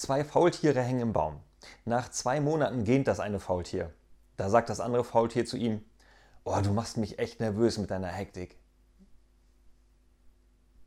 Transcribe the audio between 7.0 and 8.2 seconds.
echt nervös mit deiner